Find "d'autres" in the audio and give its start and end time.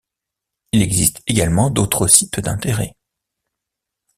1.69-2.07